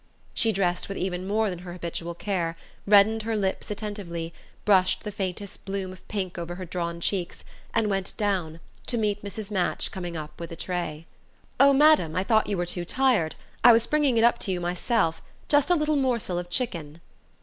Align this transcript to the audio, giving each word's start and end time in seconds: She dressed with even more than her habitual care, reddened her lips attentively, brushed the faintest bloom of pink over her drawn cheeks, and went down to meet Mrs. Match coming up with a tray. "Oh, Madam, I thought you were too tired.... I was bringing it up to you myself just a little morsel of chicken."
She 0.33 0.51
dressed 0.51 0.89
with 0.89 0.97
even 0.97 1.27
more 1.27 1.51
than 1.51 1.59
her 1.59 1.73
habitual 1.73 2.15
care, 2.15 2.57
reddened 2.87 3.21
her 3.21 3.35
lips 3.35 3.69
attentively, 3.69 4.33
brushed 4.65 5.03
the 5.03 5.11
faintest 5.11 5.63
bloom 5.63 5.91
of 5.93 6.07
pink 6.07 6.39
over 6.39 6.55
her 6.55 6.65
drawn 6.65 6.99
cheeks, 6.99 7.43
and 7.71 7.87
went 7.87 8.17
down 8.17 8.61
to 8.87 8.97
meet 8.97 9.23
Mrs. 9.23 9.51
Match 9.51 9.91
coming 9.91 10.17
up 10.17 10.39
with 10.39 10.51
a 10.51 10.55
tray. 10.55 11.05
"Oh, 11.59 11.71
Madam, 11.71 12.15
I 12.15 12.23
thought 12.23 12.47
you 12.47 12.57
were 12.57 12.65
too 12.65 12.83
tired.... 12.83 13.35
I 13.63 13.73
was 13.73 13.85
bringing 13.85 14.17
it 14.17 14.23
up 14.23 14.39
to 14.39 14.51
you 14.51 14.59
myself 14.59 15.21
just 15.47 15.69
a 15.69 15.75
little 15.75 15.95
morsel 15.97 16.39
of 16.39 16.49
chicken." 16.49 16.99